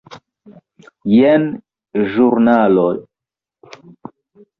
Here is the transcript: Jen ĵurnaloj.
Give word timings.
Jen 1.15 1.45
ĵurnaloj. 2.13 2.89